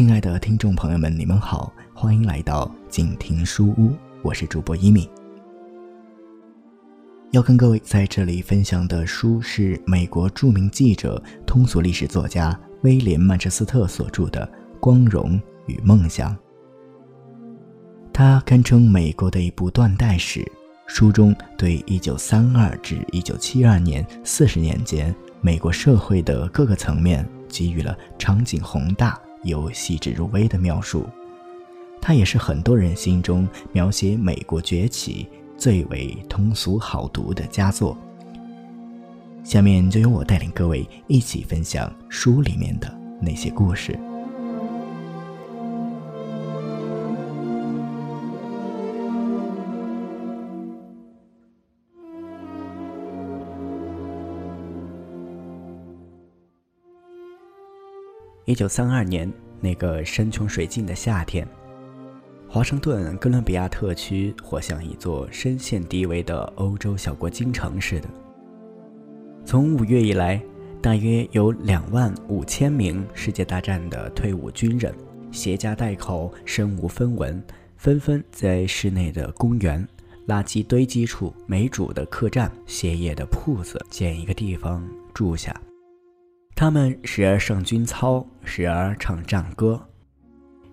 [0.00, 3.92] 亲爱的听众朋友们，你们好，欢迎来到静听书屋，
[4.22, 5.06] 我是主播一米。
[7.32, 14.50] 要跟各位在这里分享的书是美国著名记者、通俗历史作家威廉·曼彻斯特所著的
[14.80, 16.34] 《光荣与梦想》。
[18.10, 20.42] 它堪称美国的一部断代史。
[20.86, 31.06] 书中对1932至1972年四十年间美国社会的各个层面给予了场景宏大有细致入微的描述。
[32.00, 35.28] 它也是很多人心中描写美国崛起。
[35.60, 37.94] 最为通俗好读的佳作。
[39.44, 42.90] 下面就由我带领各位一起分享书里面的
[43.20, 44.09] 那些故事。
[58.50, 61.46] 一九三二年那个山穷水尽的夏天。
[62.48, 68.08] 华盛顿哥伦比亚特区活像一座深陷低围的欧洲小国京城似的。
[69.44, 70.42] 从五月以来，
[70.82, 74.92] 大约有两万五千名世界大战的退伍军人，
[75.30, 77.40] 携家带口，身无分文，
[77.76, 79.86] 纷纷在市内的公园、
[80.26, 84.84] 垃圾堆积处、没主的客栈、歇业的铺子捡一个地方
[85.14, 85.54] 住下。
[86.60, 89.80] 他们时而上军操，时而唱战歌。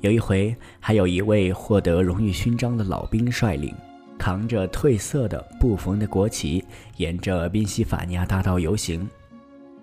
[0.00, 3.72] 有一回，还有一位获得荣誉勋章的老兵率领，
[4.18, 6.64] 扛着褪色的不缝的国旗，
[6.96, 9.08] 沿着宾夕法尼亚大道游行。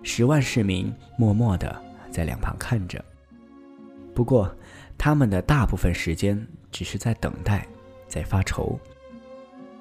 [0.02, 1.74] 十万市民默默地
[2.10, 3.02] 在两旁看着。
[4.14, 4.54] 不过，
[4.98, 7.66] 他们的大部分时间只是在等待，
[8.08, 8.78] 在发愁。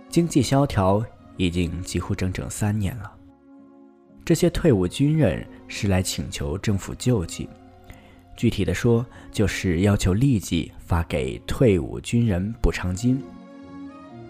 [0.07, 3.13] 经济萧条已经几乎整整三年了。
[4.25, 7.49] 这些退伍军人是来请求政府救济。
[8.35, 13.21] 具体的说，就是要求立即发给退伍军人补偿金。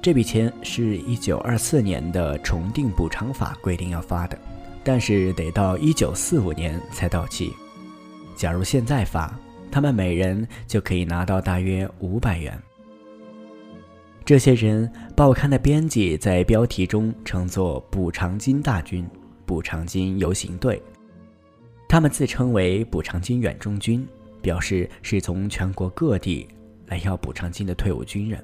[0.02, 4.38] 这笔钱是一九二四年的重定补偿法规定要发的，
[4.84, 7.54] 但是得到一九四五年才到期。
[8.36, 9.34] 假如现在发，
[9.72, 12.60] 他们每人就可以拿到大约五百元。
[14.26, 19.08] 这些人，报刊的编辑在标题中称作“补偿金大军
[19.46, 20.82] ”“补偿金游行队”。
[21.88, 24.08] 他们自称为补偿金远征军，
[24.42, 26.48] 表示是从全国各地
[26.88, 28.44] 来要补偿金的退伍军人。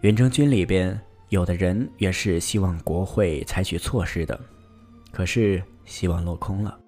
[0.00, 4.38] 远征军里边，有的人原是希望国会采取措施的，
[5.12, 6.78] 可是希望落空了。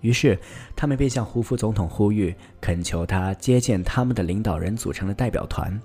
[0.00, 0.38] 于是，
[0.76, 5.80] 他们便向胡佛总统呼吁，恳求他接见他们的领导人组成的代表团。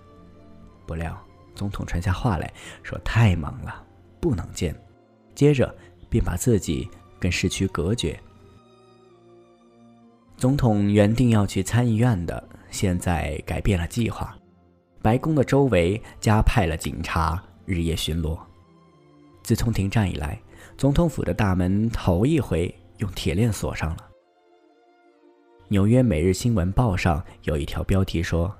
[0.85, 1.17] 不料，
[1.55, 2.51] 总统传下话来
[2.83, 3.85] 说太忙了，
[4.19, 4.75] 不能见。
[5.39, 5.73] 接着，
[6.09, 6.89] 便把自己。
[7.17, 8.17] 跟市区隔绝。
[10.37, 12.41] 总统原定要去参议院的，
[12.71, 14.37] 现在改变了计划。
[15.01, 18.39] 白宫的周围加派了警察，日夜巡逻。
[19.43, 20.41] 自从停战以来，
[20.77, 24.09] 总统府的大门头一回用铁链锁上了。
[25.67, 28.53] 纽约每日新闻报上有一条标题说：“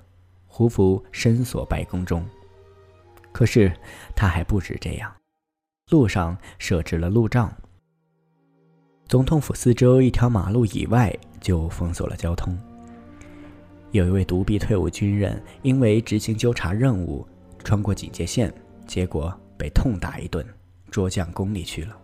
[0.46, 2.22] 胡佛深锁白宫中。”
[3.32, 3.72] 可是
[4.14, 5.10] 他还不止这样，
[5.90, 7.52] 路上设置了路障。
[9.06, 12.56] 总统府四周一条马路以外就封锁了交通。
[13.90, 17.26] 有一位独臂退伍军人因为执行纠察任务，
[17.64, 18.54] 穿过警戒线，
[18.86, 20.46] 结果被痛打一顿，
[20.92, 21.96] 捉将宫里去了。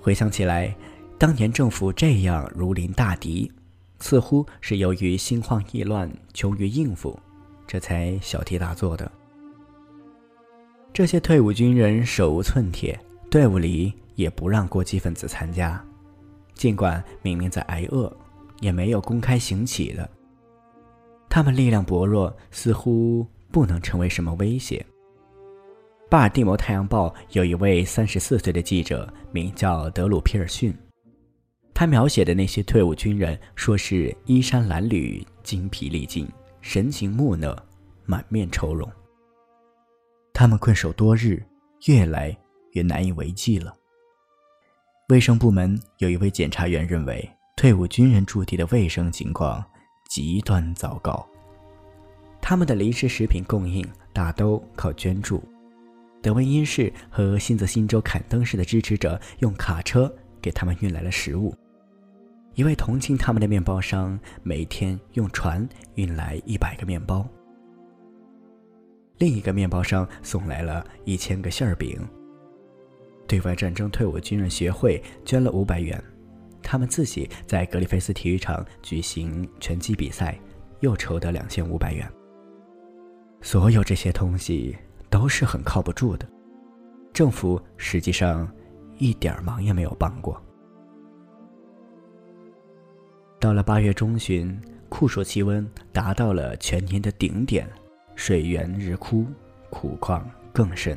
[0.00, 0.72] 回想起来，
[1.18, 3.50] 当年政府这样如临大敌，
[3.98, 7.18] 似乎是由于心慌意乱，穷于应付，
[7.66, 9.10] 这才小题大做的。
[10.92, 12.98] 这些退伍军人手无寸铁。
[13.30, 15.82] 队伍里也不让过激分子参加，
[16.52, 18.14] 尽管明明在挨饿，
[18.60, 20.06] 也没有公开行乞的。
[21.30, 24.84] 他们力量薄弱，似乎不能成为什么威胁。
[26.10, 30.76] 巴尔的摩太阳报有一位三十四岁的记者，名叫德鲁皮尔逊，
[31.72, 36.28] 他描写的那些退伍军人，说是衣衫褴褛、精疲力尽、
[36.60, 37.56] 神情木讷、
[38.04, 38.86] 满面愁容。
[40.32, 41.42] 他们困守多日，
[41.86, 42.36] 越来。
[42.72, 43.70] 越难以为继了。
[45.10, 49.62] 卫生部门有一位检察员认为，退伍军人驻地的卫生情况
[50.08, 51.22] 极端糟糕。
[52.40, 55.44] 他们的临时食品供应大都靠捐助。
[56.22, 61.54] 德文因市和新泽新州坎登市的支持者用卡车给他们运来了食物。
[62.54, 67.28] 一位同情他们的面包商每天用船运来一百个面包。
[69.18, 72.00] 另一个面包商送来了一千个馅儿饼。
[73.26, 76.02] 对外战争退伍军人协会捐了五百元，
[76.62, 80.38] 他们自己在格里菲斯体育场举行拳击比赛，
[80.80, 82.06] 又筹得两千五百元。
[83.40, 84.76] 所有这些东西
[85.08, 86.28] 都是很靠不住的，
[87.12, 88.50] 政府实际上
[88.98, 90.40] 一点忙也没有帮过。
[93.40, 97.68] 到了八月中旬，酷暑气温达到了全年的顶点，
[98.14, 99.26] 水源日枯，
[99.70, 100.96] 苦况更甚。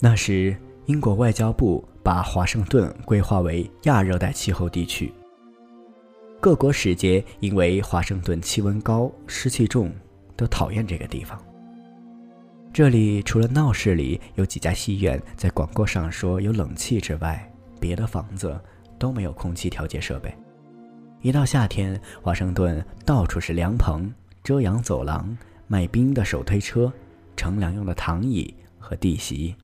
[0.00, 0.56] 那时，
[0.86, 5.12] 英国外交部把华盛顿规划为亚热带气候地区。
[6.40, 9.92] 各国使节因为华盛顿气温高、湿气重，
[10.36, 11.36] 都讨厌这个地方。
[12.72, 18.56] 这里除了闹市里有几家戏院在广告上说有冷气之外，别的房子
[18.98, 20.32] 都没有空气调节设备。
[21.20, 24.12] 一到夏天，华盛顿到处是凉棚、
[24.44, 25.36] 遮阳走廊、
[25.66, 26.92] 卖冰的手推车、
[27.36, 29.54] 乘凉用的躺椅和地席。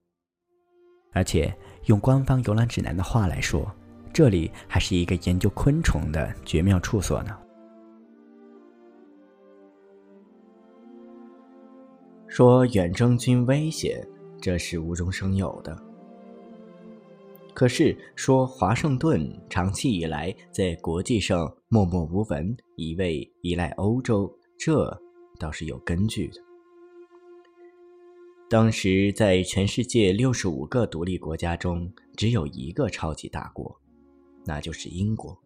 [1.12, 3.72] 而且用官方游览指南的话来说，
[4.12, 7.38] 这里还是一个研究昆虫的绝妙处所呢。
[12.26, 14.04] 说远征军危险，
[14.40, 15.94] 这是无中生有的。
[17.54, 25.00] 可是说华盛顿长期以来在国际上默默无闻，一味依赖欧洲，这
[25.38, 26.42] 倒是有根据的。
[28.50, 33.80] 当时，在全世界六十五个独立国家中，只有一个超级大国，
[34.44, 35.36] 那就是英国。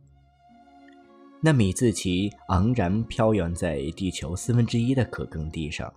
[1.40, 5.93] 那米字旗昂然飘扬在地球四分之一的可耕地上，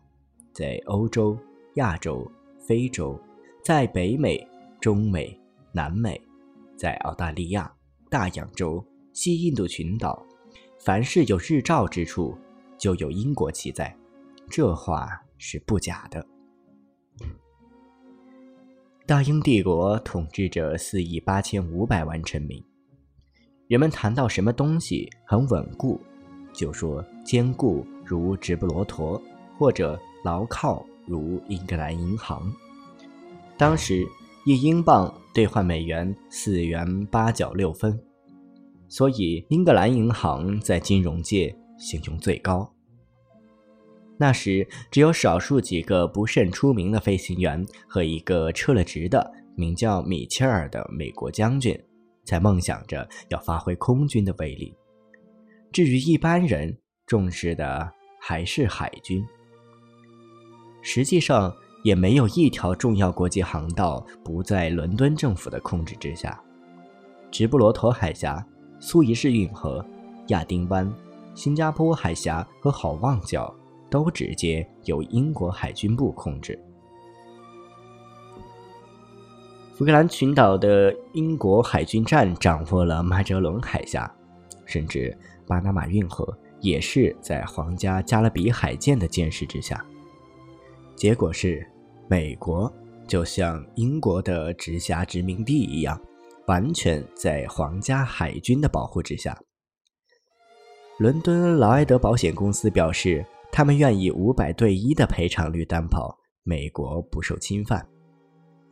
[0.54, 1.38] 在欧洲、
[1.76, 2.30] 亚洲、
[2.60, 3.20] 非洲，
[3.64, 4.48] 在北美、
[4.80, 5.38] 中美、
[5.74, 6.22] 南美，
[6.78, 7.72] 在澳大利亚、
[8.10, 10.26] 大洋洲、西印度群岛，
[10.80, 12.38] 凡是有日照之处，
[12.78, 13.96] 就有英国旗在。
[14.50, 15.08] 这话
[15.38, 16.26] 是不假的。
[19.06, 22.64] 大英帝国统治着四亿八千五百万臣民。
[23.68, 26.00] 人们谈到什么东西很稳固，
[26.54, 29.22] 就说坚固如直布罗陀，
[29.58, 32.54] 或者牢靠如英格兰银行。
[33.58, 34.06] 当时
[34.44, 38.00] 一英镑兑换美元四元八角六分，
[38.90, 42.68] 所以英格兰银行在金融界信用最高。
[44.18, 51.80] 那时，只有少数几个不甚出名的飞行员和一个撤了职的名叫米切尔的美国将军，
[52.26, 54.76] 才梦想着要发挥空军的威力。
[55.72, 59.24] 至于一般人，重视的还是海军。
[60.82, 66.40] 实际上，也没有一条重要国际航道不在伦敦政府的控制之下。
[67.32, 68.46] 直布罗陀海峡、
[68.80, 69.86] 苏伊士运河、
[70.28, 70.92] 亚丁湾、
[71.34, 73.54] 新加坡海峡和好望角。
[73.92, 76.58] 都直接由英国海军部控制。
[79.74, 84.10] 福克兰群岛的英国海军站掌握了麦哲伦海峡，
[84.66, 85.14] 甚至
[85.46, 86.26] 巴拿马运河
[86.62, 89.86] 也是在皇家加勒比海舰的监视之下。
[90.96, 91.68] 结果是，
[92.12, 92.70] 美国
[93.08, 95.98] 就像英国的直辖殖民地一样，
[96.46, 99.42] 完全在皇家海军的保护之下。
[101.00, 103.26] 伦敦劳埃德保险公司表示。
[103.54, 107.86] 他们愿以五百对一的赔偿率担保美国不受侵犯。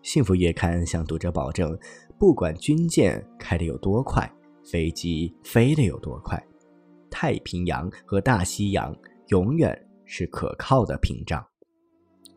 [0.01, 1.77] 幸福月刊向读者保证，
[2.17, 4.31] 不管军舰开得有多快，
[4.63, 6.41] 飞机飞得有多快，
[7.11, 8.95] 太平洋和大西洋
[9.27, 11.45] 永远是可靠的屏障。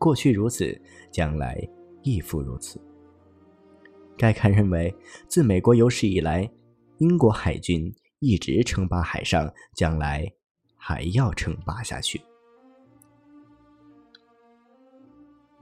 [0.03, 0.77] 过去如此，
[1.09, 1.65] 将来
[2.01, 2.77] 亦复如此。
[4.17, 4.93] 该刊认为，
[5.29, 6.51] 自美国有史以来，
[6.97, 10.29] 英国海军一直称霸海上，将来
[10.75, 12.21] 还要称霸下去。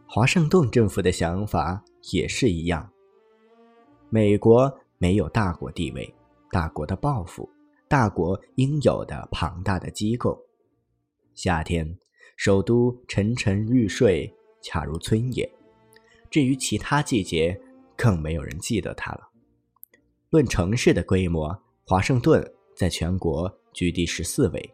[0.08, 2.92] 华盛顿政府的想法也是一样。
[4.10, 6.12] 美国没有大国地位、
[6.50, 7.48] 大国的抱负、
[7.88, 10.36] 大国应有的庞大的机构。
[11.36, 11.96] 夏天，
[12.44, 15.48] 首都沉沉欲睡，恰如村野。
[16.28, 17.62] 至于其他季节，
[17.96, 19.30] 更没有人记得它了。
[20.32, 21.56] 论城市的规模，
[21.86, 22.44] 华盛顿
[22.76, 24.74] 在全国居第十四位。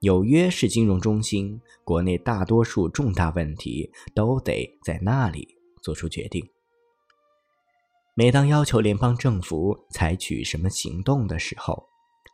[0.00, 5.48] 纽约是金融中心，国内大多数重大问题都得在那里
[5.80, 6.46] 做出决定。
[8.12, 11.88] 每当要求联邦政府采取什么行动的时候，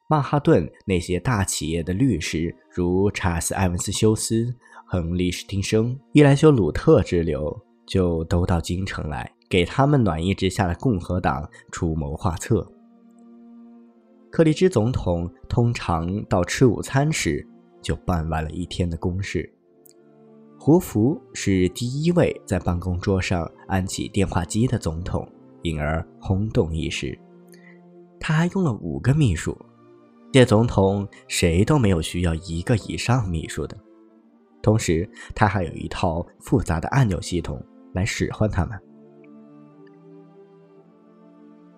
[0.08, 4.52] 曼哈顿那些大企业的律师，如查斯·埃文斯休斯、
[4.86, 12.66] 亨利·史汀生、伊莱修·鲁特之流，就都到京城来，给他们暖意之下的共和党出谋划策。
[14.30, 17.46] 克利芝总统通常到吃午餐时。
[17.80, 19.48] 就办完了一天的公事。
[20.58, 25.26] 胡佛是第一位在办公桌上安起电话机的总统，
[25.62, 27.16] 因而轰动一时。
[28.18, 29.56] 他还用了五个秘书，
[30.32, 33.76] 届总统谁都没有需要一个以上秘书的。
[34.60, 38.78] 同时，他还有一套复杂的按钮系统来使唤他们。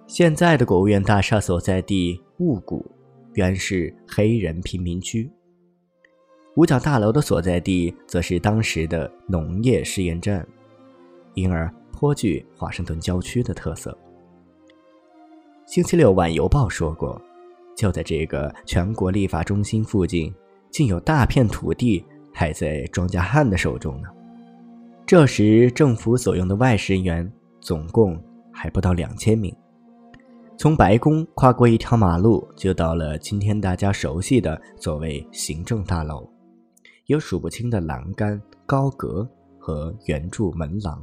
[0.07, 2.85] 现在的国务院大厦所在地雾谷，
[3.35, 5.31] 原是黑人贫民区。
[6.57, 10.45] 五角大楼的所在地则是当时的农业试验站，
[11.35, 13.97] 因而颇具华盛顿郊区的特色。
[15.65, 17.23] 星期六晚邮报说过，
[17.81, 20.31] 就在这个全国立法中心附近，
[20.71, 24.09] 竟有大片土地还在庄稼汉的手中呢。
[25.07, 28.23] 这时，政府所用的外事人员总共
[28.53, 29.51] 还不到两千名。
[30.59, 36.29] 从白宫跨过一条马路，就到了今天大家熟悉的所谓行政大楼，
[37.07, 39.27] 有数不清的栏杆、高阁
[39.59, 41.03] 和圆柱门廊，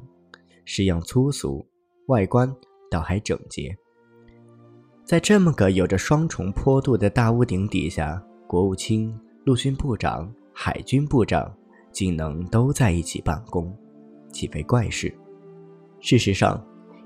[0.63, 1.67] 式样粗俗，
[2.05, 2.55] 外观
[2.91, 3.75] 倒还整洁。
[5.07, 11.49] 在这么个有着双重坡度的大屋顶底下，国务卿、陆军部长、海军部长
[11.93, 13.73] 竟能都在一起办公，
[14.33, 15.17] 岂非怪事？
[16.01, 16.61] 事实上。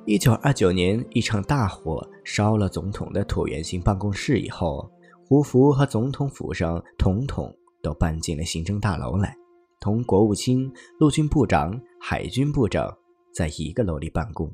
[0.08, 4.89] 一九二九年，一场大火烧了总统的椭圆形办公室以后，
[5.27, 9.38] 胡佛和总统府上统统都搬进了行政大楼来，
[9.79, 10.67] 同国务卿、
[11.00, 12.91] 陆军部长、海军部长
[13.31, 14.51] 在一个楼里办公，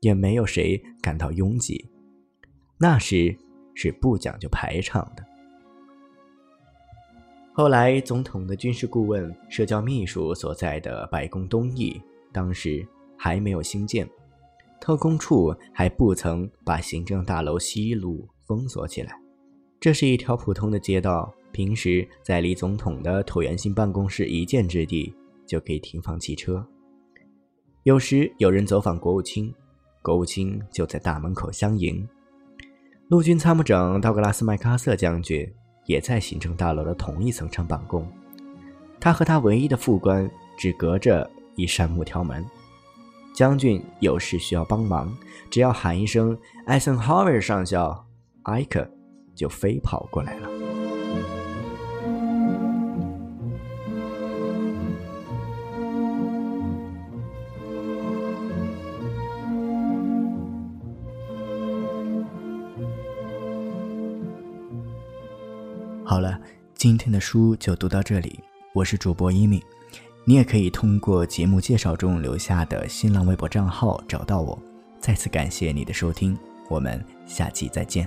[0.00, 1.84] 也没有谁感到拥挤。
[2.86, 3.34] 那时
[3.72, 5.24] 是不讲究排场的。
[7.54, 11.98] 后来，总统的军事顾问、社交秘书所在的白宫东翼，
[12.30, 12.86] 当时
[13.16, 14.06] 还没有兴建。
[14.82, 19.18] 特工处还不曾把行政大楼西路封锁起来，
[19.80, 25.10] 这是一条普通的街道，平时在离总统的椭圆形办公室一箭之地
[25.46, 26.62] 就可以停放汽车。
[27.84, 29.50] 有时有人走访国务卿，
[30.02, 32.06] 国务卿就在大门口相迎。
[33.08, 35.46] 陆军参谋长道格拉斯·麦克阿瑟将军
[35.84, 38.10] 也在行政大楼的同一层上办公，
[38.98, 42.42] 他和他唯一的副官只隔着一扇木条门。
[43.34, 45.14] 将军有事需要帮忙，
[45.50, 48.06] 只要喊一声“艾森豪威尔上校”，
[48.44, 48.88] 艾克
[49.34, 50.73] 就飞跑过来了。
[66.84, 68.38] 今天的书就读到这里，
[68.74, 69.64] 我是主播一米。
[70.26, 74.62] 你也可以通过节目介绍中留下的新浪微博账号找到我。
[74.98, 76.36] 再次感谢你的收听，
[76.68, 78.06] 我们下期再见。